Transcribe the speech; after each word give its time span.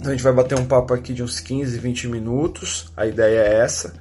Então 0.00 0.12
a 0.12 0.14
gente 0.14 0.24
vai 0.24 0.32
bater 0.32 0.58
um 0.58 0.64
papo 0.64 0.94
aqui 0.94 1.12
de 1.12 1.22
uns 1.22 1.40
15, 1.40 1.78
20 1.78 2.08
minutos, 2.08 2.90
a 2.96 3.06
ideia 3.06 3.40
é 3.40 3.60
essa. 3.60 3.92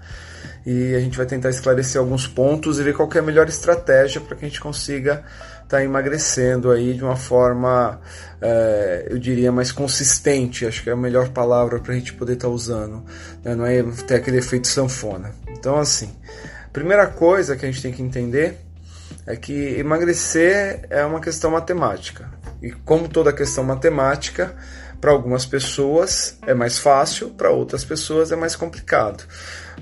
E 0.66 0.96
a 0.96 1.00
gente 1.00 1.18
vai 1.18 1.26
tentar 1.26 1.50
esclarecer 1.50 2.00
alguns 2.00 2.26
pontos 2.26 2.80
e 2.80 2.84
ver 2.84 2.94
qual 2.94 3.10
é 3.14 3.20
a 3.20 3.22
melhor 3.22 3.50
estratégia 3.50 4.22
para 4.22 4.38
que 4.38 4.46
a 4.46 4.48
gente 4.48 4.62
consiga 4.62 5.26
estar 5.56 5.78
tá 5.78 5.84
emagrecendo 5.84 6.72
aí 6.72 6.94
de 6.94 7.04
uma 7.04 7.18
forma, 7.18 8.00
é, 8.42 9.08
eu 9.10 9.20
diria, 9.20 9.52
mais 9.52 9.74
consistente. 9.74 10.66
Acho 10.66 10.84
que 10.84 10.90
é 10.90 10.94
a 10.94 10.96
melhor 10.96 11.30
palavra 11.30 11.80
para 11.80 11.92
a 11.92 11.96
gente 11.98 12.14
poder 12.14 12.34
estar 12.34 12.48
tá 12.48 12.54
usando. 12.54 13.04
Né? 13.44 13.54
Não 13.54 13.66
é 13.66 13.84
ter 14.08 14.16
aquele 14.16 14.38
efeito 14.38 14.70
sanfona. 14.70 15.32
Então, 15.50 15.78
assim, 15.78 16.16
primeira 16.72 17.08
coisa 17.08 17.58
que 17.58 17.66
a 17.66 17.70
gente 17.70 17.82
tem 17.82 17.92
que 17.92 18.02
entender 18.02 18.58
é 19.28 19.36
que 19.36 19.78
emagrecer 19.78 20.86
é 20.90 21.04
uma 21.04 21.20
questão 21.20 21.52
matemática. 21.52 22.30
E 22.62 22.72
como 22.72 23.10
toda 23.10 23.34
questão 23.34 23.64
matemática, 23.66 24.56
para 25.00 25.12
algumas 25.12 25.46
pessoas 25.46 26.38
é 26.46 26.54
mais 26.54 26.78
fácil, 26.78 27.30
para 27.30 27.52
outras 27.52 27.84
pessoas 27.84 28.32
é 28.32 28.36
mais 28.36 28.56
complicado. 28.56 29.24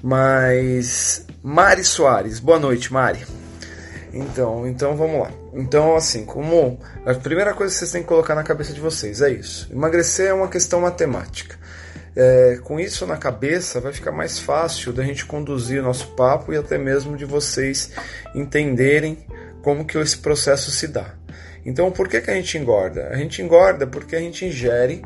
Mas 0.02 1.26
Mari 1.42 1.84
Soares, 1.84 2.40
boa 2.40 2.60
noite, 2.60 2.92
Mari. 2.94 3.26
Então, 4.14 4.68
então 4.68 4.96
vamos 4.96 5.22
lá. 5.22 5.32
Então, 5.54 5.96
assim, 5.96 6.26
como 6.26 6.80
a 7.06 7.14
primeira 7.14 7.54
coisa 7.54 7.74
que 7.74 7.80
vocês 7.80 7.92
têm 7.92 8.02
que 8.02 8.08
colocar 8.08 8.36
na 8.36 8.44
cabeça 8.44 8.74
de 8.74 8.80
vocês 8.80 9.22
é 9.22 9.30
isso. 9.30 9.68
Emagrecer 9.72 10.28
é 10.28 10.34
uma 10.34 10.48
questão 10.48 10.82
matemática. 10.82 11.58
É, 12.16 12.60
com 12.64 12.80
isso 12.80 13.06
na 13.06 13.18
cabeça, 13.18 13.80
vai 13.80 13.94
ficar 13.94 14.12
mais 14.12 14.40
fácil 14.40 14.92
da 14.92 15.04
gente 15.04 15.26
conduzir 15.26 15.80
o 15.80 15.84
nosso 15.84 16.08
papo 16.16 16.52
e 16.52 16.58
até 16.58 16.78
mesmo 16.78 17.16
de 17.16 17.26
vocês 17.26 17.92
entenderem 18.34 19.24
como 19.62 19.86
que 19.86 19.98
esse 20.00 20.18
processo 20.18 20.72
se 20.72 20.88
dá. 20.88 21.14
Então, 21.68 21.92
por 21.92 22.08
que, 22.08 22.22
que 22.22 22.32
a 22.32 22.34
gente 22.34 22.58
engorda? 22.58 23.10
A 23.10 23.18
gente 23.18 23.42
engorda 23.42 23.86
porque 23.86 24.16
a 24.16 24.20
gente 24.22 24.46
ingere 24.46 25.04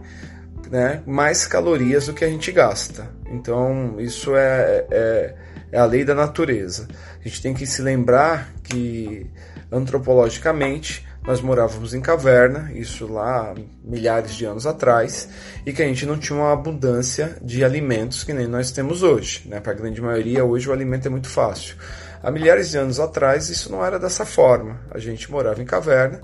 né, 0.69 1.01
mais 1.07 1.47
calorias 1.47 2.05
do 2.05 2.13
que 2.13 2.23
a 2.23 2.29
gente 2.29 2.51
gasta. 2.51 3.09
Então, 3.31 3.99
isso 3.99 4.35
é, 4.35 4.85
é, 4.91 5.35
é 5.71 5.79
a 5.79 5.85
lei 5.85 6.05
da 6.05 6.13
natureza. 6.13 6.87
A 7.19 7.27
gente 7.27 7.41
tem 7.41 7.55
que 7.55 7.65
se 7.65 7.81
lembrar 7.81 8.53
que, 8.63 9.25
antropologicamente, 9.71 11.03
nós 11.25 11.41
morávamos 11.41 11.95
em 11.95 12.01
caverna, 12.01 12.71
isso 12.75 13.11
lá 13.11 13.55
milhares 13.83 14.35
de 14.35 14.45
anos 14.45 14.67
atrás, 14.67 15.29
e 15.65 15.73
que 15.73 15.81
a 15.81 15.87
gente 15.87 16.05
não 16.05 16.17
tinha 16.17 16.37
uma 16.37 16.53
abundância 16.53 17.37
de 17.41 17.65
alimentos 17.65 18.23
que 18.23 18.33
nem 18.33 18.47
nós 18.47 18.71
temos 18.71 19.01
hoje. 19.01 19.41
Né? 19.47 19.59
Para 19.59 19.71
a 19.71 19.75
grande 19.75 19.99
maioria, 19.99 20.45
hoje 20.45 20.69
o 20.69 20.73
alimento 20.73 21.07
é 21.07 21.09
muito 21.09 21.27
fácil. 21.27 21.75
Há 22.23 22.29
milhares 22.29 22.69
de 22.69 22.77
anos 22.77 22.99
atrás, 22.99 23.49
isso 23.49 23.71
não 23.71 23.83
era 23.83 23.97
dessa 23.97 24.25
forma. 24.25 24.79
A 24.91 24.99
gente 24.99 25.31
morava 25.31 25.61
em 25.61 25.65
caverna 25.65 26.21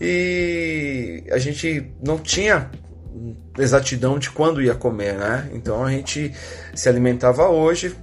e 0.00 1.24
a 1.30 1.38
gente 1.38 1.92
não 2.02 2.18
tinha 2.18 2.70
exatidão 3.58 4.18
de 4.18 4.30
quando 4.30 4.62
ia 4.62 4.74
comer, 4.74 5.14
né? 5.14 5.48
Então 5.52 5.84
a 5.84 5.90
gente 5.90 6.32
se 6.74 6.88
alimentava 6.88 7.48
hoje 7.48 7.94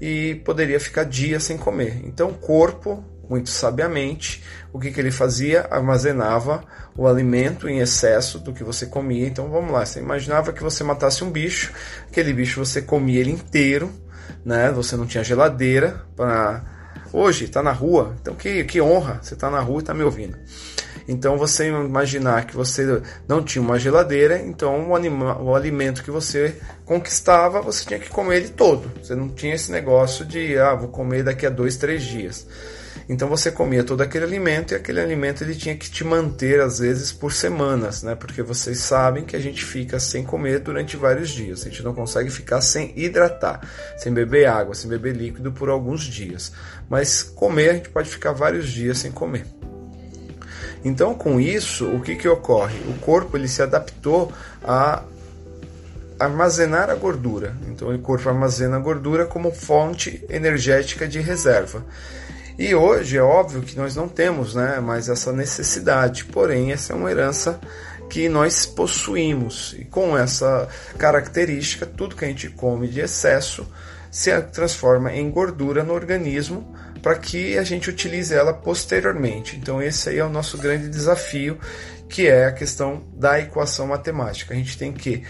e 0.00 0.36
poderia 0.44 0.80
ficar 0.80 1.04
dias 1.04 1.44
sem 1.44 1.56
comer. 1.56 2.00
Então 2.04 2.30
o 2.30 2.34
corpo, 2.34 3.04
muito 3.28 3.50
sabiamente, 3.50 4.42
o 4.72 4.78
que, 4.78 4.90
que 4.90 5.00
ele 5.00 5.10
fazia? 5.10 5.66
Armazenava 5.70 6.64
o 6.96 7.06
alimento 7.06 7.68
em 7.68 7.78
excesso 7.78 8.38
do 8.38 8.52
que 8.52 8.64
você 8.64 8.86
comia. 8.86 9.26
Então 9.26 9.48
vamos 9.48 9.72
lá, 9.72 9.84
você 9.84 10.00
imaginava 10.00 10.52
que 10.52 10.62
você 10.62 10.82
matasse 10.84 11.24
um 11.24 11.30
bicho, 11.30 11.72
aquele 12.08 12.32
bicho 12.32 12.64
você 12.64 12.82
comia 12.82 13.20
ele 13.20 13.30
inteiro, 13.30 13.92
né? 14.44 14.70
Você 14.72 14.96
não 14.96 15.06
tinha 15.06 15.24
geladeira 15.24 16.04
para 16.16 16.73
hoje, 17.14 17.44
está 17.44 17.62
na 17.62 17.72
rua. 17.72 18.14
Então 18.20 18.34
que, 18.34 18.64
que 18.64 18.80
honra, 18.80 19.20
você 19.22 19.34
está 19.34 19.50
na 19.50 19.60
rua 19.60 19.78
e 19.78 19.80
está 19.80 19.94
me 19.94 20.02
ouvindo. 20.02 20.36
Então 21.06 21.36
você 21.36 21.68
imaginar 21.68 22.46
que 22.46 22.56
você 22.56 23.02
não 23.28 23.42
tinha 23.42 23.62
uma 23.62 23.78
geladeira, 23.78 24.38
então 24.40 24.90
o, 24.90 24.96
anima, 24.96 25.40
o 25.40 25.54
alimento 25.54 26.02
que 26.02 26.10
você 26.10 26.56
conquistava, 26.84 27.60
você 27.60 27.84
tinha 27.84 28.00
que 28.00 28.08
comer 28.08 28.36
ele 28.38 28.48
todo. 28.48 28.90
Você 29.02 29.14
não 29.14 29.28
tinha 29.28 29.54
esse 29.54 29.70
negócio 29.70 30.24
de, 30.24 30.58
ah, 30.58 30.74
vou 30.74 30.88
comer 30.88 31.22
daqui 31.22 31.46
a 31.46 31.50
dois, 31.50 31.76
três 31.76 32.02
dias. 32.02 32.46
Então 33.08 33.28
você 33.28 33.50
comia 33.50 33.84
todo 33.84 34.00
aquele 34.00 34.24
alimento 34.24 34.72
e 34.72 34.76
aquele 34.76 35.00
alimento 35.00 35.42
ele 35.42 35.54
tinha 35.54 35.76
que 35.76 35.90
te 35.90 36.04
manter 36.04 36.60
às 36.60 36.78
vezes 36.78 37.12
por 37.12 37.32
semanas, 37.32 38.02
né? 38.02 38.14
Porque 38.14 38.42
vocês 38.42 38.78
sabem 38.78 39.24
que 39.24 39.36
a 39.36 39.40
gente 39.40 39.64
fica 39.64 39.98
sem 40.00 40.24
comer 40.24 40.60
durante 40.60 40.96
vários 40.96 41.30
dias. 41.30 41.62
A 41.62 41.68
gente 41.68 41.82
não 41.82 41.94
consegue 41.94 42.30
ficar 42.30 42.60
sem 42.60 42.92
hidratar, 42.96 43.60
sem 43.96 44.12
beber 44.12 44.46
água, 44.46 44.74
sem 44.74 44.88
beber 44.88 45.14
líquido 45.14 45.52
por 45.52 45.68
alguns 45.68 46.02
dias. 46.04 46.52
Mas 46.88 47.22
comer 47.22 47.70
a 47.70 47.74
gente 47.74 47.88
pode 47.90 48.08
ficar 48.08 48.32
vários 48.32 48.68
dias 48.68 48.98
sem 48.98 49.10
comer. 49.10 49.46
Então, 50.84 51.14
com 51.14 51.40
isso, 51.40 51.86
o 51.88 52.00
que, 52.00 52.14
que 52.14 52.28
ocorre? 52.28 52.78
O 52.90 52.98
corpo 52.98 53.38
ele 53.38 53.48
se 53.48 53.62
adaptou 53.62 54.30
a 54.62 55.02
armazenar 56.18 56.90
a 56.90 56.94
gordura. 56.94 57.56
Então, 57.68 57.88
o 57.88 57.98
corpo 57.98 58.28
armazena 58.28 58.76
a 58.76 58.80
gordura 58.80 59.24
como 59.24 59.50
fonte 59.50 60.24
energética 60.28 61.08
de 61.08 61.20
reserva. 61.20 61.84
E 62.58 62.74
hoje 62.74 63.16
é 63.16 63.22
óbvio 63.22 63.62
que 63.62 63.76
nós 63.76 63.96
não 63.96 64.08
temos 64.08 64.54
né, 64.54 64.78
mais 64.78 65.08
essa 65.08 65.32
necessidade, 65.32 66.24
porém, 66.26 66.72
essa 66.72 66.92
é 66.92 66.96
uma 66.96 67.10
herança 67.10 67.60
que 68.08 68.28
nós 68.28 68.64
possuímos. 68.64 69.74
E 69.76 69.84
com 69.84 70.16
essa 70.16 70.68
característica, 70.96 71.84
tudo 71.84 72.14
que 72.14 72.24
a 72.24 72.28
gente 72.28 72.48
come 72.50 72.86
de 72.86 73.00
excesso 73.00 73.66
se 74.08 74.30
transforma 74.42 75.12
em 75.12 75.28
gordura 75.28 75.82
no 75.82 75.92
organismo 75.92 76.72
para 77.02 77.16
que 77.16 77.58
a 77.58 77.64
gente 77.64 77.90
utilize 77.90 78.32
ela 78.32 78.54
posteriormente. 78.54 79.56
Então 79.56 79.82
esse 79.82 80.08
aí 80.08 80.18
é 80.18 80.24
o 80.24 80.30
nosso 80.30 80.56
grande 80.56 80.88
desafio, 80.88 81.58
que 82.08 82.28
é 82.28 82.46
a 82.46 82.52
questão 82.52 83.02
da 83.12 83.40
equação 83.40 83.88
matemática. 83.88 84.54
A 84.54 84.56
gente 84.56 84.78
tem 84.78 84.92
que 84.92 85.24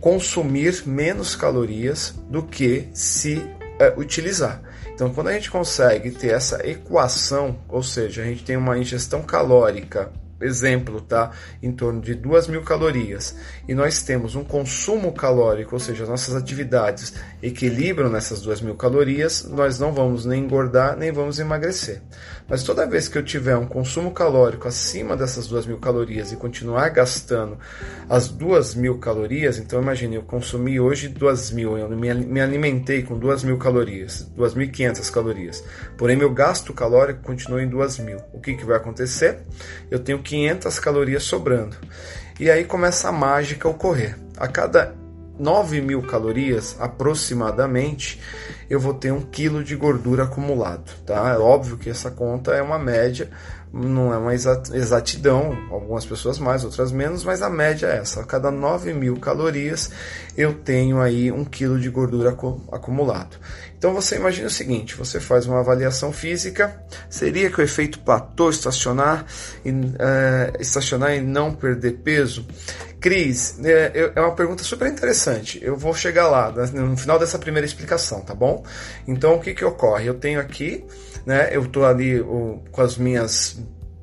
consumir 0.00 0.82
menos 0.84 1.36
calorias 1.36 2.14
do 2.28 2.42
que 2.42 2.88
se 2.92 3.48
é, 3.78 3.94
utilizar. 3.96 4.60
Então, 4.94 5.12
quando 5.12 5.28
a 5.28 5.32
gente 5.32 5.50
consegue 5.50 6.12
ter 6.12 6.32
essa 6.32 6.64
equação, 6.66 7.58
ou 7.68 7.82
seja, 7.82 8.22
a 8.22 8.24
gente 8.24 8.44
tem 8.44 8.56
uma 8.56 8.78
ingestão 8.78 9.22
calórica 9.22 10.12
exemplo, 10.40 11.00
tá? 11.00 11.30
Em 11.62 11.72
torno 11.72 12.00
de 12.00 12.14
2 12.14 12.48
mil 12.48 12.62
calorias, 12.62 13.36
e 13.68 13.74
nós 13.74 14.02
temos 14.02 14.34
um 14.34 14.44
consumo 14.44 15.12
calórico, 15.12 15.74
ou 15.74 15.80
seja, 15.80 16.06
nossas 16.06 16.34
atividades 16.34 17.14
equilibram 17.42 18.10
nessas 18.10 18.40
2 18.42 18.60
mil 18.60 18.74
calorias, 18.74 19.44
nós 19.48 19.78
não 19.78 19.92
vamos 19.92 20.24
nem 20.24 20.44
engordar, 20.44 20.96
nem 20.96 21.12
vamos 21.12 21.38
emagrecer. 21.38 22.00
Mas 22.48 22.62
toda 22.62 22.86
vez 22.86 23.08
que 23.08 23.16
eu 23.16 23.22
tiver 23.22 23.56
um 23.56 23.66
consumo 23.66 24.10
calórico 24.10 24.68
acima 24.68 25.16
dessas 25.16 25.46
2 25.46 25.66
mil 25.66 25.78
calorias 25.78 26.32
e 26.32 26.36
continuar 26.36 26.90
gastando 26.90 27.58
as 28.08 28.28
2 28.28 28.74
mil 28.74 28.98
calorias, 28.98 29.58
então 29.58 29.80
imagine, 29.80 30.16
eu 30.16 30.22
consumi 30.22 30.78
hoje 30.78 31.08
2 31.08 31.50
mil, 31.52 31.78
eu 31.78 31.88
me 31.88 32.40
alimentei 32.40 33.02
com 33.02 33.18
2 33.18 33.44
mil 33.44 33.58
calorias, 33.58 34.30
2.500 34.36 35.10
calorias, 35.10 35.64
porém 35.96 36.16
meu 36.16 36.32
gasto 36.32 36.72
calórico 36.72 37.22
continua 37.22 37.62
em 37.62 37.68
2 37.68 37.98
mil. 37.98 38.18
O 38.32 38.40
que, 38.40 38.54
que 38.54 38.64
vai 38.64 38.76
acontecer? 38.76 39.38
Eu 39.90 39.98
tenho 39.98 40.18
500 40.24 40.78
calorias 40.80 41.22
sobrando. 41.22 41.76
E 42.40 42.50
aí 42.50 42.64
começa 42.64 43.08
a 43.08 43.12
mágica 43.12 43.68
a 43.68 43.70
ocorrer. 43.70 44.16
A 44.36 44.48
cada 44.48 44.94
9 45.38 45.80
mil 45.80 46.02
calorias 46.02 46.76
aproximadamente, 46.80 48.20
eu 48.68 48.80
vou 48.80 48.94
ter 48.94 49.12
um 49.12 49.20
quilo 49.20 49.62
de 49.62 49.76
gordura 49.76 50.24
acumulado. 50.24 50.90
Tá? 51.04 51.30
É 51.30 51.38
óbvio 51.38 51.76
que 51.76 51.90
essa 51.90 52.10
conta 52.10 52.52
é 52.52 52.62
uma 52.62 52.78
média, 52.78 53.30
não 53.72 54.14
é 54.14 54.16
uma 54.16 54.32
exatidão, 54.32 55.56
algumas 55.70 56.06
pessoas 56.06 56.38
mais, 56.38 56.64
outras 56.64 56.92
menos, 56.92 57.24
mas 57.24 57.42
a 57.42 57.50
média 57.50 57.86
é 57.86 57.98
essa. 57.98 58.20
A 58.20 58.24
cada 58.24 58.50
9 58.50 58.92
mil 58.94 59.16
calorias 59.16 59.90
eu 60.36 60.54
tenho 60.54 61.00
aí 61.00 61.32
um 61.32 61.44
quilo 61.44 61.78
de 61.80 61.90
gordura 61.90 62.36
acumulado. 62.70 63.36
Então 63.76 63.92
você 63.92 64.16
imagina 64.16 64.46
o 64.46 64.50
seguinte: 64.50 64.96
você 64.96 65.18
faz 65.18 65.46
uma 65.46 65.58
avaliação 65.58 66.12
física, 66.12 66.80
seria 67.10 67.50
que 67.50 67.60
o 67.60 67.64
efeito 67.64 67.98
platô 67.98 68.48
estacionar 68.48 69.26
e, 69.64 69.70
é, 69.98 70.52
estacionar 70.60 71.14
e 71.14 71.20
não 71.20 71.52
perder 71.52 71.98
peso? 72.04 72.46
Cris, 73.04 73.58
é, 73.62 74.12
é, 74.16 74.20
uma 74.22 74.34
pergunta 74.34 74.64
super 74.64 74.88
interessante. 74.88 75.60
Eu 75.62 75.76
vou 75.76 75.92
chegar 75.92 76.26
lá 76.28 76.50
né, 76.50 76.64
no 76.80 76.96
final 76.96 77.18
dessa 77.18 77.38
primeira 77.38 77.66
explicação, 77.66 78.22
tá 78.22 78.34
bom? 78.34 78.53
Então 79.06 79.34
o 79.34 79.40
que, 79.40 79.54
que 79.54 79.64
ocorre? 79.64 80.06
Eu 80.06 80.14
tenho 80.14 80.40
aqui, 80.40 80.84
né? 81.24 81.48
Eu 81.50 81.64
estou 81.64 81.84
ali 81.84 82.20
o, 82.20 82.62
com 82.70 82.82
as 82.82 82.96
minhas 82.96 83.58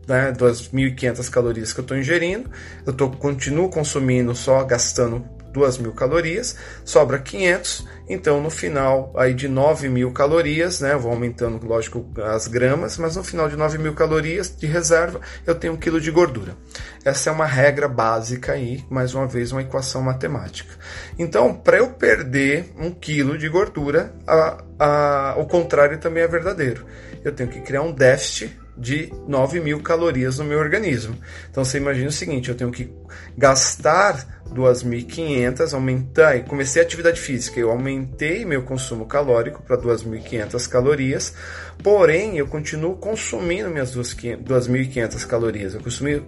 né, 0.07 0.33
2.500 0.33 1.29
calorias 1.29 1.73
que 1.73 1.79
eu 1.79 1.83
estou 1.83 1.97
ingerindo, 1.97 2.49
eu 2.85 2.91
tô, 2.91 3.09
continuo 3.09 3.69
consumindo 3.69 4.35
só 4.35 4.63
gastando 4.63 5.23
2 5.51 5.77
mil 5.77 5.91
calorias, 5.93 6.55
sobra 6.83 7.19
500, 7.19 7.87
então 8.07 8.41
no 8.41 8.49
final 8.49 9.13
aí 9.15 9.33
de 9.33 9.47
9 9.47 9.89
mil 9.89 10.11
calorias, 10.11 10.81
né, 10.81 10.95
vou 10.95 11.11
aumentando, 11.11 11.65
lógico, 11.65 12.05
as 12.23 12.47
gramas, 12.47 12.97
mas 12.97 13.15
no 13.15 13.23
final 13.23 13.49
de 13.49 13.55
9 13.55 13.77
mil 13.77 13.93
calorias 13.93 14.55
de 14.55 14.65
reserva 14.65 15.21
eu 15.45 15.55
tenho 15.55 15.73
um 15.73 15.77
quilo 15.77 15.99
de 15.99 16.11
gordura. 16.11 16.55
Essa 17.03 17.29
é 17.29 17.33
uma 17.33 17.45
regra 17.45 17.87
básica 17.87 18.53
aí, 18.53 18.83
mais 18.89 19.13
uma 19.13 19.27
vez 19.27 19.51
uma 19.51 19.61
equação 19.61 20.01
matemática. 20.01 20.73
Então, 21.17 21.53
para 21.53 21.77
eu 21.77 21.89
perder 21.89 22.71
um 22.77 22.91
quilo 22.91 23.37
de 23.37 23.49
gordura, 23.49 24.13
a, 24.27 24.63
a, 24.79 25.35
o 25.37 25.45
contrário 25.45 25.97
também 25.97 26.23
é 26.23 26.27
verdadeiro. 26.27 26.85
Eu 27.23 27.31
tenho 27.31 27.49
que 27.49 27.61
criar 27.61 27.81
um 27.81 27.91
déficit 27.91 28.60
de 28.81 29.13
9 29.27 29.59
mil 29.59 29.79
calorias 29.81 30.39
no 30.39 30.43
meu 30.43 30.57
organismo. 30.57 31.15
Então 31.49 31.63
você 31.63 31.77
imagina 31.77 32.09
o 32.09 32.11
seguinte: 32.11 32.49
eu 32.49 32.55
tenho 32.55 32.71
que 32.71 32.91
gastar 33.37 34.41
2.500, 34.51 35.73
aumentar, 35.73 36.35
e 36.35 36.43
comecei 36.43 36.81
a 36.81 36.85
atividade 36.85 37.21
física, 37.21 37.59
eu 37.59 37.71
aumentei 37.71 38.43
meu 38.43 38.63
consumo 38.63 39.05
calórico 39.05 39.61
para 39.63 39.77
2.500 39.77 40.67
calorias, 40.67 41.33
porém 41.81 42.37
eu 42.37 42.47
continuo 42.47 42.97
consumindo 42.97 43.69
minhas 43.69 43.95
2.500 43.95 45.25
calorias, 45.25 45.73
eu 45.73 45.81
consumi, 45.81 46.21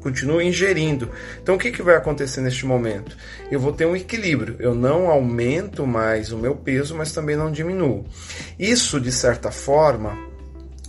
continuo 0.00 0.42
ingerindo. 0.42 1.10
Então 1.40 1.54
o 1.54 1.58
que, 1.58 1.70
que 1.70 1.82
vai 1.82 1.94
acontecer 1.94 2.40
neste 2.40 2.66
momento? 2.66 3.16
Eu 3.50 3.60
vou 3.60 3.72
ter 3.72 3.86
um 3.86 3.94
equilíbrio, 3.94 4.56
eu 4.58 4.74
não 4.74 5.08
aumento 5.08 5.86
mais 5.86 6.32
o 6.32 6.38
meu 6.38 6.56
peso, 6.56 6.96
mas 6.96 7.12
também 7.12 7.36
não 7.36 7.52
diminuo. 7.52 8.04
Isso, 8.58 9.00
de 9.00 9.12
certa 9.12 9.52
forma, 9.52 10.18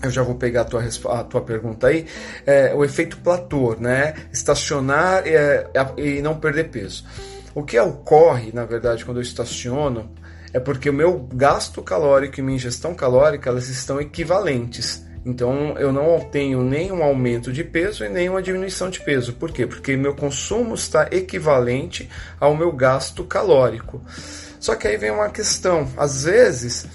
eu 0.02 0.10
já 0.10 0.24
vou 0.24 0.36
pegar 0.36 0.62
a 0.62 0.66
tua, 0.66 0.84
a 0.84 1.24
tua 1.24 1.42
pergunta 1.42 1.88
aí, 1.88 2.06
é, 2.46 2.74
o 2.74 2.84
efeito 2.84 3.18
platô, 3.18 3.76
né? 3.80 4.14
Estacionar 4.32 5.24
é, 5.26 5.68
e 5.98 6.22
não 6.22 6.40
perder 6.40 6.70
peso. 6.70 7.06
O 7.54 7.64
que 7.64 7.80
ocorre, 7.80 8.52
na 8.54 8.66
verdade, 8.66 9.04
quando 9.04 9.18
eu 9.18 9.24
estaciono, 9.24 10.10
é 10.54 10.60
porque 10.60 10.90
o 10.90 10.94
meu 10.94 11.28
gasto 11.34 11.82
calórico 11.82 12.40
e 12.40 12.44
minha 12.44 12.56
ingestão 12.56 12.96
calórica 12.96 13.50
elas 13.50 13.70
estão 13.70 14.00
equivalentes. 14.00 15.06
Então 15.26 15.78
eu 15.78 15.92
não 15.92 16.20
tenho 16.20 16.64
nem 16.64 16.92
um 16.92 17.04
aumento 17.04 17.52
de 17.52 17.64
peso 17.64 18.06
e 18.06 18.10
nem 18.10 18.30
uma 18.30 18.42
diminuição 18.42 18.90
de 18.90 19.00
peso. 19.02 19.34
Por 19.34 19.52
quê? 19.52 19.68
Porque 19.68 19.98
meu 19.98 20.16
consumo 20.16 20.74
está 20.76 21.08
equivalente 21.12 22.10
ao 22.40 22.56
meu 22.56 22.72
gasto 22.72 23.24
calórico. 23.24 24.02
Só 24.60 24.76
que 24.76 24.88
aí 24.88 24.98
vem 24.98 25.12
uma 25.12 25.30
questão. 25.30 25.88
Às 25.98 26.24
vezes 26.24 26.88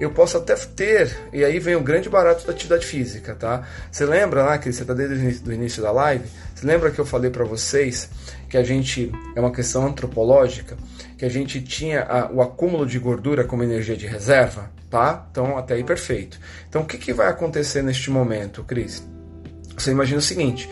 eu 0.00 0.10
posso 0.10 0.38
até 0.38 0.54
ter, 0.54 1.14
e 1.30 1.44
aí 1.44 1.58
vem 1.58 1.76
o 1.76 1.82
grande 1.82 2.08
barato 2.08 2.46
da 2.46 2.52
atividade 2.52 2.86
física, 2.86 3.34
tá? 3.34 3.68
Você 3.92 4.06
lembra 4.06 4.42
lá, 4.42 4.58
que 4.58 4.72
você 4.72 4.80
está 4.80 4.94
desde 4.94 5.14
o 5.14 5.18
início, 5.18 5.44
do 5.44 5.52
início 5.52 5.82
da 5.82 5.92
live? 5.92 6.24
Você 6.54 6.66
lembra 6.66 6.90
que 6.90 6.98
eu 6.98 7.04
falei 7.04 7.30
para 7.30 7.44
vocês 7.44 8.08
que 8.48 8.56
a 8.56 8.62
gente, 8.62 9.12
é 9.36 9.40
uma 9.40 9.52
questão 9.52 9.86
antropológica, 9.86 10.76
que 11.18 11.24
a 11.26 11.28
gente 11.28 11.60
tinha 11.60 12.02
a, 12.02 12.32
o 12.32 12.40
acúmulo 12.40 12.86
de 12.86 12.98
gordura 12.98 13.44
como 13.44 13.62
energia 13.62 13.94
de 13.94 14.06
reserva, 14.06 14.70
tá? 14.88 15.28
Então, 15.30 15.58
até 15.58 15.74
aí 15.74 15.84
perfeito. 15.84 16.40
Então, 16.66 16.80
o 16.80 16.86
que, 16.86 16.96
que 16.96 17.12
vai 17.12 17.28
acontecer 17.28 17.82
neste 17.82 18.10
momento, 18.10 18.64
Cris? 18.64 19.06
Você 19.76 19.90
imagina 19.90 20.18
o 20.18 20.22
seguinte, 20.22 20.68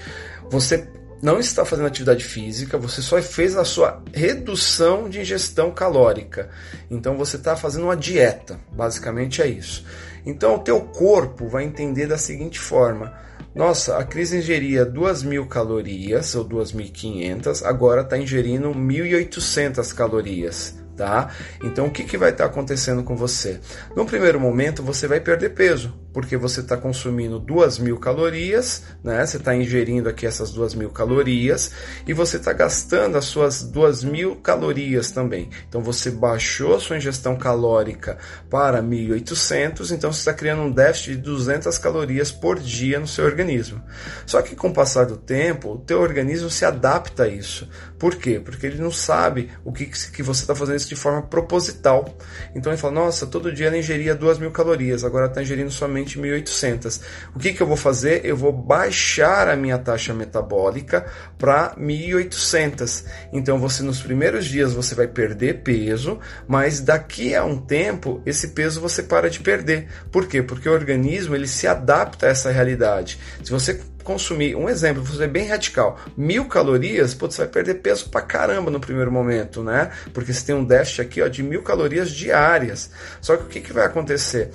você 0.50 0.88
não 1.20 1.38
está 1.40 1.64
fazendo 1.64 1.86
atividade 1.86 2.24
física, 2.24 2.78
você 2.78 3.02
só 3.02 3.20
fez 3.20 3.56
a 3.56 3.64
sua 3.64 4.02
redução 4.12 5.08
de 5.08 5.20
ingestão 5.20 5.70
calórica. 5.70 6.48
Então 6.90 7.16
você 7.16 7.36
está 7.36 7.56
fazendo 7.56 7.84
uma 7.84 7.96
dieta, 7.96 8.58
basicamente 8.72 9.42
é 9.42 9.46
isso. 9.48 9.84
Então 10.24 10.54
o 10.54 10.60
teu 10.60 10.80
corpo 10.80 11.48
vai 11.48 11.64
entender 11.64 12.06
da 12.06 12.18
seguinte 12.18 12.58
forma: 12.58 13.12
nossa, 13.54 13.96
a 13.96 14.04
Cris 14.04 14.32
ingeria 14.32 14.86
2.000 14.86 15.46
calorias 15.48 16.34
ou 16.34 16.48
2.500, 16.48 17.64
agora 17.64 18.02
está 18.02 18.16
ingerindo 18.16 18.70
1.800 18.70 19.94
calorias 19.94 20.78
tá? 20.98 21.30
Então 21.62 21.86
o 21.86 21.90
que, 21.90 22.02
que 22.02 22.18
vai 22.18 22.30
estar 22.30 22.44
tá 22.44 22.50
acontecendo 22.50 23.04
com 23.04 23.16
você? 23.16 23.60
No 23.96 24.04
primeiro 24.04 24.40
momento 24.40 24.82
você 24.82 25.06
vai 25.06 25.20
perder 25.20 25.50
peso, 25.50 25.94
porque 26.12 26.36
você 26.36 26.60
está 26.60 26.76
consumindo 26.76 27.38
duas 27.38 27.78
mil 27.78 27.98
calorias, 27.98 28.82
né? 29.04 29.24
Você 29.24 29.36
está 29.36 29.54
ingerindo 29.54 30.08
aqui 30.08 30.26
essas 30.26 30.50
duas 30.50 30.74
mil 30.74 30.90
calorias 30.90 31.70
e 32.06 32.12
você 32.12 32.38
está 32.38 32.52
gastando 32.52 33.16
as 33.16 33.26
suas 33.26 33.62
duas 33.62 34.02
mil 34.02 34.36
calorias 34.36 35.10
também. 35.10 35.50
Então 35.68 35.82
você 35.82 36.10
baixou 36.10 36.74
a 36.74 36.80
sua 36.80 36.96
ingestão 36.96 37.36
calórica 37.36 38.18
para 38.48 38.82
1.800, 38.82 39.90
então 39.92 40.12
você 40.12 40.20
está 40.20 40.32
criando 40.32 40.62
um 40.62 40.70
déficit 40.70 41.16
de 41.16 41.22
200 41.22 41.76
calorias 41.78 42.32
por 42.32 42.58
dia 42.58 42.98
no 42.98 43.06
seu 43.06 43.24
organismo. 43.24 43.82
Só 44.26 44.40
que 44.42 44.56
com 44.56 44.68
o 44.68 44.74
passar 44.74 45.06
do 45.06 45.16
tempo, 45.16 45.72
o 45.72 45.78
teu 45.78 46.00
organismo 46.00 46.50
se 46.50 46.64
adapta 46.64 47.24
a 47.24 47.28
isso. 47.28 47.68
Por 47.98 48.16
quê? 48.16 48.40
Porque 48.42 48.66
ele 48.66 48.80
não 48.80 48.90
sabe 48.90 49.50
o 49.64 49.72
que, 49.72 49.86
que 49.86 50.22
você 50.22 50.42
está 50.42 50.54
fazendo 50.54 50.76
isso 50.76 50.88
de 50.88 50.96
forma 50.96 51.22
proposital. 51.22 52.16
Então 52.54 52.72
ele 52.72 52.80
fala: 52.80 52.94
Nossa, 52.94 53.26
todo 53.26 53.52
dia 53.52 53.66
ela 53.66 53.76
ingeria 53.76 54.14
2 54.14 54.38
mil 54.38 54.50
calorias, 54.50 55.04
agora 55.04 55.26
está 55.26 55.42
ingerindo 55.42 55.70
somente 55.70 55.97
1.800. 56.04 57.00
O 57.34 57.38
que, 57.38 57.52
que 57.52 57.62
eu 57.62 57.66
vou 57.66 57.76
fazer? 57.76 58.24
Eu 58.24 58.36
vou 58.36 58.52
baixar 58.52 59.48
a 59.48 59.56
minha 59.56 59.78
taxa 59.78 60.12
metabólica 60.12 61.06
para 61.38 61.74
1.800. 61.76 63.04
Então 63.32 63.58
você 63.58 63.82
nos 63.82 64.00
primeiros 64.00 64.46
dias 64.46 64.72
você 64.72 64.94
vai 64.94 65.08
perder 65.08 65.62
peso, 65.62 66.18
mas 66.46 66.80
daqui 66.80 67.34
a 67.34 67.44
um 67.44 67.58
tempo 67.58 68.22
esse 68.24 68.48
peso 68.48 68.80
você 68.80 69.02
para 69.02 69.30
de 69.30 69.40
perder. 69.40 69.88
Por 70.10 70.26
quê? 70.26 70.42
Porque 70.42 70.68
o 70.68 70.72
organismo 70.72 71.34
ele 71.34 71.46
se 71.46 71.66
adapta 71.66 72.26
a 72.26 72.30
essa 72.30 72.50
realidade. 72.50 73.18
Se 73.42 73.50
você 73.50 73.80
consumir, 74.08 74.56
um 74.56 74.70
exemplo, 74.70 75.02
vou 75.02 75.14
ser 75.14 75.28
bem 75.28 75.46
radical, 75.46 76.00
mil 76.16 76.46
calorias, 76.46 77.12
você 77.12 77.42
vai 77.42 77.48
perder 77.48 77.74
peso 77.74 78.08
pra 78.08 78.22
caramba 78.22 78.70
no 78.70 78.80
primeiro 78.80 79.12
momento, 79.12 79.62
né? 79.62 79.90
Porque 80.14 80.32
você 80.32 80.46
tem 80.46 80.54
um 80.54 80.64
déficit 80.64 81.02
aqui 81.02 81.20
ó, 81.20 81.28
de 81.28 81.42
mil 81.42 81.62
calorias 81.62 82.10
diárias. 82.10 82.90
Só 83.20 83.36
que 83.36 83.42
o 83.42 83.46
que, 83.48 83.60
que 83.60 83.70
vai 83.70 83.84
acontecer? 83.84 84.50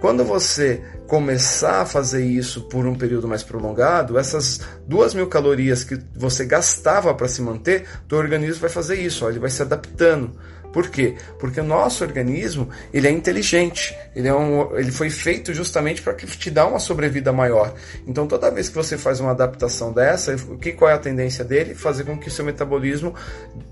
Quando 0.00 0.24
você 0.24 0.82
começar 1.06 1.82
a 1.82 1.86
fazer 1.86 2.24
isso 2.24 2.62
por 2.62 2.86
um 2.86 2.94
período 2.94 3.26
mais 3.26 3.42
prolongado, 3.42 4.18
essas 4.18 4.60
duas 4.86 5.14
mil 5.14 5.26
calorias 5.26 5.84
que 5.84 5.98
você 6.14 6.44
gastava 6.44 7.14
para 7.14 7.28
se 7.28 7.40
manter, 7.40 7.86
o 8.10 8.14
organismo 8.14 8.60
vai 8.60 8.70
fazer 8.70 8.96
isso, 8.96 9.24
ó, 9.24 9.30
ele 9.30 9.38
vai 9.38 9.50
se 9.50 9.62
adaptando. 9.62 10.32
Por 10.76 10.90
quê? 10.90 11.14
Porque 11.38 11.58
o 11.58 11.64
nosso 11.64 12.04
organismo 12.04 12.68
ele 12.92 13.08
é 13.08 13.10
inteligente, 13.10 13.96
ele, 14.14 14.28
é 14.28 14.34
um, 14.34 14.76
ele 14.76 14.92
foi 14.92 15.08
feito 15.08 15.54
justamente 15.54 16.02
para 16.02 16.12
que 16.12 16.26
te 16.26 16.50
dá 16.50 16.66
uma 16.66 16.78
sobrevida 16.78 17.32
maior. 17.32 17.72
Então 18.06 18.26
toda 18.26 18.50
vez 18.50 18.68
que 18.68 18.74
você 18.74 18.98
faz 18.98 19.18
uma 19.18 19.30
adaptação 19.30 19.90
dessa, 19.90 20.36
o 20.36 20.58
que 20.58 20.72
qual 20.72 20.90
é 20.90 20.92
a 20.92 20.98
tendência 20.98 21.42
dele? 21.42 21.74
Fazer 21.74 22.04
com 22.04 22.18
que 22.18 22.28
o 22.28 22.30
seu 22.30 22.44
metabolismo, 22.44 23.14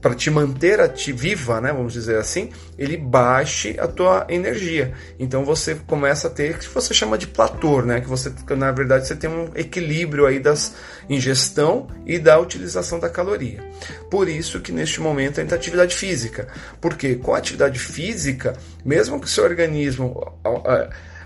para 0.00 0.14
te 0.14 0.30
manter 0.30 0.78
viva, 1.12 1.60
né, 1.60 1.74
vamos 1.74 1.92
dizer 1.92 2.16
assim, 2.16 2.48
ele 2.78 2.96
baixe 2.96 3.76
a 3.78 3.86
tua 3.86 4.26
energia. 4.30 4.94
Então 5.18 5.44
você 5.44 5.74
começa 5.74 6.28
a 6.28 6.30
ter 6.30 6.56
que 6.56 6.66
você 6.70 6.94
chama 6.94 7.18
de 7.18 7.26
platô, 7.26 7.82
né, 7.82 8.00
que 8.00 8.08
você 8.08 8.32
na 8.56 8.72
verdade 8.72 9.06
você 9.06 9.14
tem 9.14 9.28
um 9.28 9.50
equilíbrio 9.54 10.24
aí 10.24 10.40
das 10.40 10.74
ingestão 11.06 11.86
e 12.06 12.18
da 12.18 12.38
utilização 12.38 12.98
da 12.98 13.10
caloria. 13.10 13.62
Por 14.10 14.26
isso 14.26 14.58
que 14.60 14.72
neste 14.72 15.02
momento 15.02 15.38
entra 15.38 15.54
atividade 15.54 15.94
física. 15.94 16.48
Porque 16.94 17.16
com 17.16 17.34
a 17.34 17.38
atividade 17.38 17.76
física, 17.76 18.56
mesmo 18.84 19.18
que 19.18 19.26
o 19.26 19.28
seu 19.28 19.42
organismo 19.42 20.32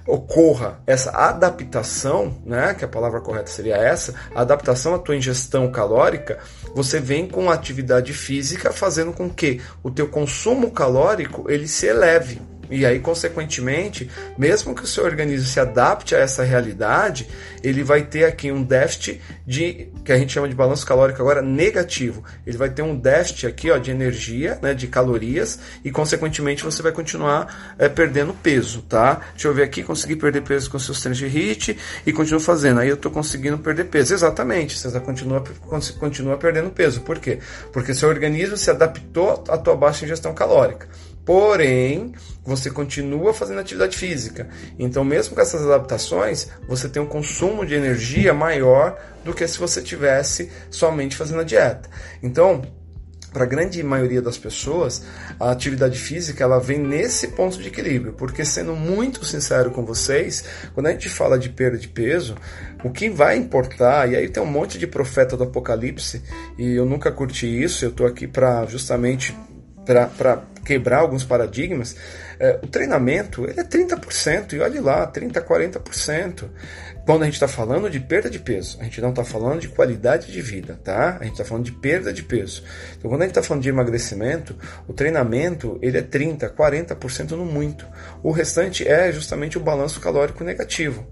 ocorra 0.07 0.81
essa 0.87 1.11
adaptação, 1.11 2.35
né, 2.47 2.73
que 2.73 2.87
a 2.87 2.89
palavra 2.89 3.21
correta 3.21 3.51
seria 3.51 3.77
essa, 3.77 4.15
adaptação 4.35 4.95
à 4.95 4.99
tua 4.99 5.15
ingestão 5.15 5.71
calórica, 5.71 6.39
você 6.75 6.99
vem 6.99 7.29
com 7.29 7.51
a 7.51 7.55
atividade 7.55 8.15
física 8.15 8.73
fazendo 8.73 9.13
com 9.13 9.29
que 9.29 9.61
o 9.83 9.91
teu 9.91 10.09
consumo 10.09 10.71
calórico 10.71 11.51
ele 11.51 11.69
se 11.69 11.87
eleve. 11.87 12.41
E 12.71 12.85
aí, 12.85 12.99
consequentemente, 13.01 14.11
mesmo 14.37 14.75
que 14.75 14.85
o 14.85 14.87
seu 14.87 15.05
organismo 15.05 15.47
se 15.47 15.59
adapte 15.59 16.15
a 16.15 16.19
essa 16.19 16.43
realidade, 16.43 17.27
ele 17.63 17.83
vai 17.83 18.03
ter 18.03 18.25
aqui 18.25 18.53
um 18.53 18.63
déficit 18.63 19.21
de 19.47 19.89
que 20.05 20.13
a 20.13 20.19
gente 20.19 20.33
chama 20.33 20.49
de 20.49 20.55
balanço 20.55 20.87
calórico 20.87 21.21
agora 21.21 21.43
negativo. 21.43 22.23
Ele 22.47 22.57
vai 22.57 22.71
ter 22.71 22.83
um 22.83 22.97
déficit 22.97 23.47
aqui 23.47 23.71
ó, 23.71 23.79
de 23.79 23.91
energia, 23.91 24.59
né, 24.63 24.75
de 24.75 24.87
calorias, 24.87 25.59
e 25.85 25.91
consequentemente 25.91 26.65
você 26.65 26.83
vai 26.83 26.93
continuar 26.93 27.75
é, 27.79 27.89
perdendo 27.89 28.33
peso, 28.35 28.83
tá? 28.83 29.21
Deixa 29.33 29.49
eu 29.49 29.55
ver 29.55 29.63
aqui, 29.63 29.83
consegui 29.83 30.17
perder 30.17 30.43
peso 30.43 30.71
com 30.71 30.79
seus 30.79 31.01
treinos 31.01 31.19
de 31.19 31.27
HIIT 31.27 31.79
e 32.07 32.13
continuo 32.13 32.41
fazendo. 32.41 32.81
Aí 32.81 32.89
eu 32.89 32.95
estou 32.95 33.11
conseguindo 33.11 33.59
perder 33.59 33.85
peso. 33.85 34.15
Exatamente, 34.15 34.79
você 34.79 35.01
continua, 35.01 35.45
continua 35.99 36.37
perdendo 36.37 36.71
peso. 36.71 37.01
Por 37.01 37.19
quê? 37.19 37.39
Porque 37.73 37.95
seu 37.95 38.09
organismo 38.09 38.57
se 38.57 38.71
adaptou 38.71 39.45
à 39.49 39.57
tua 39.57 39.77
baixa 39.77 40.05
ingestão 40.05 40.35
calórica. 40.35 40.89
Porém, 41.29 42.15
você 42.43 42.71
continua 42.71 43.35
fazendo 43.35 43.61
atividade 43.61 43.99
física. 43.99 44.49
Então, 44.79 45.05
mesmo 45.05 45.35
com 45.35 45.43
essas 45.43 45.61
adaptações, 45.61 46.49
você 46.67 46.89
tem 46.89 47.03
um 47.03 47.07
consumo 47.07 47.67
de 47.67 47.75
energia 47.75 48.33
maior 48.33 48.99
do 49.23 49.35
que 49.35 49.47
se 49.47 49.59
você 49.59 49.83
tivesse 49.83 50.51
somente 50.71 51.15
fazendo 51.15 51.43
a 51.43 51.45
dieta. 51.45 51.91
Então, 52.23 52.63
para 53.31 53.43
a 53.43 53.47
grande 53.47 53.83
maioria 53.83 54.23
das 54.23 54.39
pessoas, 54.39 55.05
a 55.39 55.51
atividade 55.51 55.99
física 55.99 56.43
ela 56.43 56.59
vem 56.59 56.79
nesse 56.79 57.29
ponto 57.29 57.59
de 57.59 57.69
equilíbrio, 57.69 58.15
porque 58.15 58.43
sendo 58.43 58.75
muito 58.75 59.23
sincero 59.27 59.71
com 59.71 59.85
vocês, 59.85 60.43
quando 60.73 60.87
a 60.87 60.93
gente 60.93 61.11
fala 61.11 61.39
de 61.39 61.51
perda 61.51 61.77
de 61.77 61.89
peso, 61.89 62.37
o 62.83 62.91
que 62.91 63.11
vai 63.11 63.37
importar, 63.37 64.11
e 64.11 64.17
aí 64.17 64.31
tem 64.31 64.43
um 64.43 64.47
monte 64.47 64.79
de 64.79 64.87
profeta 64.87 65.37
do 65.37 65.45
apocalipse, 65.45 66.23
e 66.57 66.73
eu 66.73 66.87
nunca 66.87 67.13
curti 67.13 67.47
isso, 67.63 67.85
eu 67.85 67.91
estou 67.91 68.07
aqui 68.07 68.27
para 68.27 68.65
justamente 68.65 69.37
para 69.85 70.43
quebrar 70.69 70.99
alguns 70.99 71.25
paradigmas, 71.25 71.97
é, 72.39 72.61
o 72.63 72.67
treinamento 72.67 73.49
ele 73.49 73.59
é 73.59 73.65
30%, 73.65 74.53
e 74.53 74.61
olhe 74.61 74.79
lá, 74.81 75.11
30%, 75.11 75.43
40%. 75.43 76.45
Quando 77.07 77.23
a 77.23 77.25
gente 77.25 77.37
está 77.37 77.49
falando 77.49 77.89
de 77.89 77.99
perda 77.99 78.29
de 78.29 78.39
peso, 78.39 78.77
a 78.79 78.85
gente 78.85 79.01
não 79.01 79.09
está 79.09 79.25
falando 79.25 79.61
de 79.61 79.69
qualidade 79.69 80.31
de 80.31 80.43
vida, 80.43 80.79
tá? 80.85 81.17
A 81.19 81.25
gente 81.25 81.33
está 81.33 81.45
falando 81.47 81.65
de 81.65 81.73
perda 81.73 82.13
de 82.13 82.23
peso. 82.23 82.63
Então, 82.99 83.11
quando 83.11 83.23
a 83.23 83.25
gente 83.25 83.31
está 83.31 83.43
falando 83.43 83.63
de 83.63 83.71
emagrecimento, 83.71 84.55
o 84.87 84.93
treinamento 84.93 85.79
ele 85.81 85.97
é 85.97 86.03
30%, 86.03 86.55
40% 86.55 87.31
no 87.31 87.47
muito. 87.47 87.87
O 88.23 88.31
restante 88.31 88.87
é 88.87 89.11
justamente 89.11 89.57
o 89.57 89.63
balanço 89.63 89.99
calórico 90.01 90.45
negativo. 90.45 91.07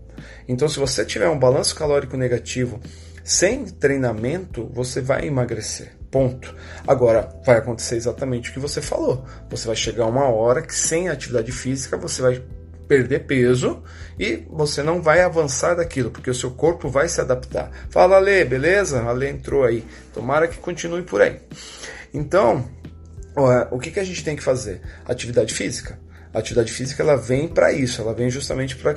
Então, 0.47 0.69
se 0.69 0.79
você 0.79 1.03
tiver 1.03 1.31
um 1.31 1.39
balanço 1.39 1.75
calórico 1.75 2.15
negativo 2.19 2.79
sem 3.25 3.65
treinamento, 3.65 4.71
você 4.75 5.01
vai 5.01 5.27
emagrecer. 5.27 5.97
Ponto. 6.17 6.57
Agora, 6.89 7.29
vai 7.45 7.59
acontecer 7.59 7.95
exatamente 7.95 8.49
o 8.49 8.53
que 8.55 8.59
você 8.59 8.81
falou. 8.81 9.23
Você 9.51 9.67
vai 9.67 9.77
chegar 9.77 10.07
uma 10.07 10.25
hora 10.25 10.63
que 10.63 10.75
sem 10.75 11.11
atividade 11.11 11.53
física 11.53 11.95
você 11.99 12.23
vai 12.23 12.43
perder 12.89 13.27
peso 13.27 13.83
e 14.19 14.43
você 14.49 14.83
não 14.83 15.03
vai 15.03 15.21
avançar 15.21 15.75
daquilo, 15.75 16.11
porque 16.11 16.31
o 16.31 16.35
seu 16.35 16.53
corpo 16.53 16.89
vai 16.89 17.07
se 17.07 17.21
adaptar. 17.21 17.71
Fala, 17.91 18.17
Ale, 18.17 18.47
beleza? 18.47 19.03
Ale 19.03 19.29
entrou 19.29 19.63
aí. 19.63 19.85
Tomara 20.15 20.49
que 20.49 20.57
continue 20.57 21.03
por 21.03 21.21
aí. 21.21 21.39
Então, 22.15 22.67
o 23.71 23.79
que, 23.79 23.91
que 23.91 24.01
a 24.01 24.05
gente 24.05 24.25
tem 24.25 24.35
que 24.35 24.43
fazer? 24.43 24.81
Atividade 25.05 25.53
física. 25.53 25.99
A 26.37 26.40
atividade 26.40 26.71
física 26.71 27.02
ela 27.02 27.16
vem 27.16 27.49
para 27.49 27.73
isso, 27.73 28.02
ela 28.02 28.12
vem 28.12 28.28
justamente 28.28 28.76
para 28.76 28.93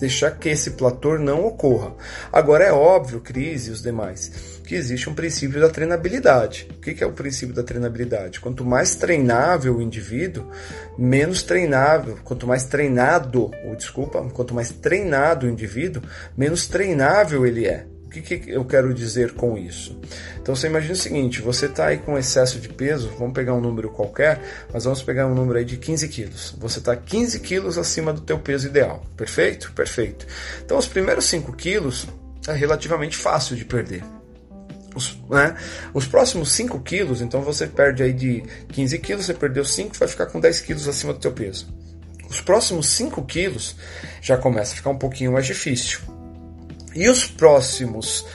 deixar 0.00 0.30
que 0.30 0.48
esse 0.48 0.70
platô 0.70 1.18
não 1.18 1.44
ocorra. 1.44 1.94
Agora 2.32 2.64
é 2.64 2.72
óbvio, 2.72 3.20
Cris 3.20 3.66
e 3.66 3.70
os 3.70 3.82
demais, 3.82 4.60
que 4.64 4.74
existe 4.74 5.10
um 5.10 5.12
princípio 5.14 5.60
da 5.60 5.68
treinabilidade. 5.68 6.66
O 6.70 6.80
que 6.80 7.04
é 7.04 7.06
o 7.06 7.12
princípio 7.12 7.54
da 7.54 7.62
treinabilidade? 7.62 8.40
Quanto 8.40 8.64
mais 8.64 8.94
treinável 8.94 9.76
o 9.76 9.82
indivíduo, 9.82 10.50
menos 10.96 11.42
treinável. 11.42 12.20
Quanto 12.24 12.46
mais 12.46 12.64
treinado, 12.64 13.50
ou 13.66 13.76
desculpa, 13.76 14.22
quanto 14.32 14.54
mais 14.54 14.70
treinado 14.70 15.46
o 15.46 15.50
indivíduo, 15.50 16.02
menos 16.38 16.68
treinável 16.68 17.46
ele 17.46 17.66
é. 17.66 17.84
O 18.08 18.10
que, 18.10 18.22
que, 18.22 18.50
eu 18.50 18.64
quero 18.64 18.94
dizer 18.94 19.34
com 19.34 19.58
isso? 19.58 20.00
Então 20.40 20.56
você 20.56 20.66
imagina 20.66 20.94
o 20.94 20.96
seguinte: 20.96 21.42
você 21.42 21.66
está 21.66 21.88
aí 21.88 21.98
com 21.98 22.16
excesso 22.16 22.58
de 22.58 22.66
peso, 22.70 23.12
vamos 23.18 23.34
pegar 23.34 23.52
um 23.52 23.60
número 23.60 23.90
qualquer, 23.90 24.40
mas 24.72 24.84
vamos 24.84 25.02
pegar 25.02 25.26
um 25.26 25.34
número 25.34 25.58
aí 25.58 25.64
de 25.64 25.76
15 25.76 26.08
quilos. 26.08 26.54
Você 26.58 26.78
está 26.78 26.96
15 26.96 27.38
quilos 27.40 27.76
acima 27.76 28.10
do 28.10 28.22
teu 28.22 28.38
peso 28.38 28.66
ideal. 28.66 29.04
Perfeito? 29.14 29.70
Perfeito. 29.72 30.26
Então 30.64 30.78
os 30.78 30.88
primeiros 30.88 31.26
5 31.26 31.52
quilos 31.52 32.08
é 32.48 32.52
relativamente 32.54 33.14
fácil 33.14 33.54
de 33.54 33.66
perder. 33.66 34.02
Os, 34.94 35.18
né? 35.28 35.54
Os 35.92 36.06
próximos 36.06 36.50
5 36.52 36.80
quilos, 36.80 37.20
então 37.20 37.42
você 37.42 37.66
perde 37.66 38.02
aí 38.02 38.14
de 38.14 38.42
15 38.70 38.98
quilos, 39.00 39.26
você 39.26 39.34
perdeu 39.34 39.66
5, 39.66 39.94
vai 39.98 40.08
ficar 40.08 40.26
com 40.26 40.40
10 40.40 40.62
quilos 40.62 40.88
acima 40.88 41.12
do 41.12 41.18
teu 41.18 41.32
peso. 41.32 41.68
Os 42.26 42.40
próximos 42.40 42.88
5 42.88 43.22
quilos 43.26 43.76
já 44.22 44.38
começa 44.38 44.72
a 44.72 44.76
ficar 44.76 44.88
um 44.88 44.98
pouquinho 44.98 45.32
mais 45.32 45.44
difícil. 45.44 46.00
E 46.98 47.08
os 47.08 47.28
próximos 47.28 48.26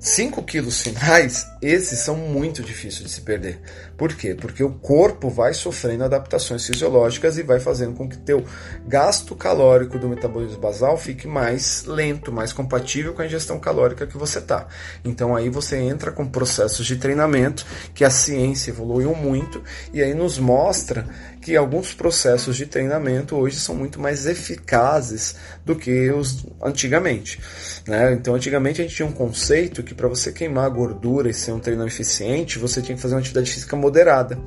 5 0.00 0.42
quilos 0.44 0.80
finais, 0.80 1.46
esses 1.60 1.98
são 1.98 2.16
muito 2.16 2.62
difíceis 2.62 3.04
de 3.04 3.10
se 3.10 3.20
perder. 3.20 3.60
Por 3.98 4.14
quê? 4.14 4.34
Porque 4.34 4.64
o 4.64 4.72
corpo 4.72 5.28
vai 5.28 5.52
sofrendo 5.52 6.04
adaptações 6.04 6.66
fisiológicas 6.66 7.36
e 7.36 7.42
vai 7.42 7.60
fazendo 7.60 7.94
com 7.94 8.08
que 8.08 8.16
teu 8.16 8.42
gasto 8.86 9.36
calórico 9.36 9.98
do 9.98 10.08
metabolismo 10.08 10.58
basal 10.58 10.96
fique 10.96 11.28
mais 11.28 11.84
lento, 11.84 12.32
mais 12.32 12.50
compatível 12.50 13.12
com 13.12 13.20
a 13.20 13.26
ingestão 13.26 13.60
calórica 13.60 14.06
que 14.06 14.16
você 14.16 14.40
tá. 14.40 14.68
Então 15.04 15.36
aí 15.36 15.50
você 15.50 15.76
entra 15.76 16.10
com 16.10 16.26
processos 16.26 16.86
de 16.86 16.96
treinamento 16.96 17.66
que 17.92 18.02
a 18.02 18.08
ciência 18.08 18.70
evoluiu 18.70 19.14
muito 19.14 19.62
e 19.92 20.02
aí 20.02 20.14
nos 20.14 20.38
mostra 20.38 21.06
que 21.42 21.56
alguns 21.56 21.92
processos 21.92 22.56
de 22.56 22.64
treinamento 22.64 23.36
hoje 23.36 23.58
são 23.58 23.74
muito 23.74 24.00
mais 24.00 24.26
eficazes 24.26 25.36
do 25.64 25.76
que 25.76 26.10
os 26.10 26.46
antigamente. 26.62 27.40
Né? 27.86 28.12
Então, 28.12 28.34
antigamente 28.34 28.80
a 28.80 28.84
gente 28.84 28.96
tinha 28.96 29.08
um 29.08 29.12
conceito 29.12 29.82
que 29.90 29.94
para 29.94 30.06
você 30.06 30.32
queimar 30.32 30.70
gordura 30.70 31.28
e 31.28 31.34
ser 31.34 31.50
um 31.50 31.58
treinamento 31.58 31.94
eficiente, 31.94 32.60
você 32.60 32.80
tinha 32.80 32.94
que 32.94 33.02
fazer 33.02 33.14
uma 33.14 33.20
atividade 33.20 33.50
física 33.50 33.74
moderada. 33.74 34.38